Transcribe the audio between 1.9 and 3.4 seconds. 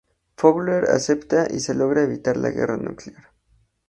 evitar la guerra nuclear.